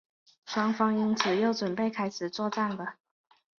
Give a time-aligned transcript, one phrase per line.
[0.47, 2.95] 双方因此又准备开始作战了。